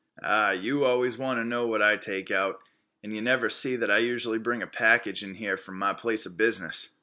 [0.23, 2.59] "Ah, you always want to know what I take out,
[3.03, 6.25] and you never see that I usually bring a package in here from my place
[6.25, 6.95] of business."